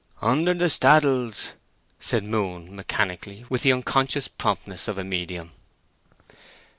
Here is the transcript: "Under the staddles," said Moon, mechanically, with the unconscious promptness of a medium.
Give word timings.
"Under 0.23 0.55
the 0.55 0.65
staddles," 0.67 1.51
said 1.99 2.23
Moon, 2.23 2.75
mechanically, 2.75 3.45
with 3.49 3.61
the 3.61 3.71
unconscious 3.71 4.27
promptness 4.27 4.87
of 4.87 4.97
a 4.97 5.03
medium. 5.03 5.51